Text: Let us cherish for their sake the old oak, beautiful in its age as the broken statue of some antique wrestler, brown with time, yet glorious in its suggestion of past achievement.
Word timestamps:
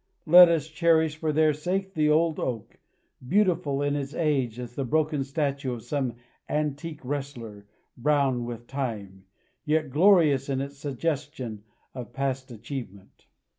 Let 0.25 0.49
us 0.49 0.65
cherish 0.67 1.15
for 1.17 1.31
their 1.31 1.53
sake 1.53 1.93
the 1.93 2.09
old 2.09 2.39
oak, 2.39 2.79
beautiful 3.27 3.83
in 3.83 3.95
its 3.95 4.15
age 4.15 4.57
as 4.59 4.73
the 4.73 4.83
broken 4.83 5.23
statue 5.23 5.73
of 5.73 5.83
some 5.83 6.15
antique 6.49 7.05
wrestler, 7.05 7.67
brown 7.95 8.45
with 8.45 8.65
time, 8.65 9.25
yet 9.63 9.91
glorious 9.91 10.49
in 10.49 10.59
its 10.59 10.79
suggestion 10.79 11.65
of 11.93 12.13
past 12.13 12.49
achievement. 12.49 13.27